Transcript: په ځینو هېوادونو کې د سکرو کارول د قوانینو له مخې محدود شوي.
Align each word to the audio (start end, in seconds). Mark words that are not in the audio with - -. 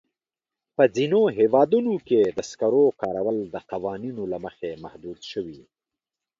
په 0.75 0.83
ځینو 0.95 1.21
هېوادونو 1.37 1.93
کې 2.07 2.21
د 2.37 2.39
سکرو 2.49 2.85
کارول 3.01 3.37
د 3.53 3.55
قوانینو 3.71 4.23
له 4.31 4.37
مخې 4.45 4.69
محدود 4.83 5.19
شوي. 5.31 5.61